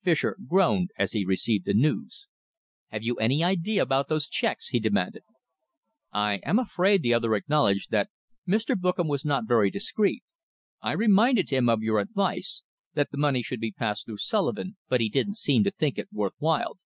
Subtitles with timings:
[0.00, 2.26] Fischer groaned as he received the news.
[2.88, 5.22] "Have you any idea about those cheques?" he demanded.
[6.10, 8.08] "I am afraid," the other acknowledged, "that
[8.48, 8.74] Mr.
[8.74, 10.22] Bookam was not very discreet.
[10.80, 12.62] I reminded him of your advice
[12.94, 16.10] that the money should be passed through Sullivan but he didn't seem to think it
[16.10, 16.78] worth while."